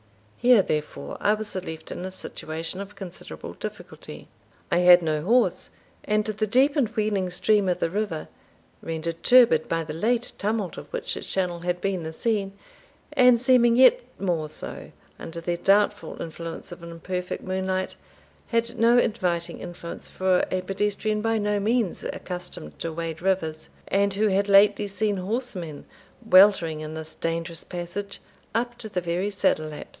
[0.39, 4.27] Here, therefore, I was left in a situation of considerable difficulty.
[4.71, 5.69] I had no horse,
[6.03, 8.27] and the deep and wheeling stream of the river,
[8.81, 12.53] rendered turbid by the late tumult of which its channel had been the scene,
[13.13, 17.95] and seeming yet more so under the doubtful influence of an imperfect moonlight,
[18.47, 24.15] had no inviting influence for a pedestrian by no means accustomed to wade rivers, and
[24.15, 25.85] who had lately seen horsemen
[26.27, 28.19] weltering, in this dangerous passage,
[28.55, 29.89] up to the very saddle laps.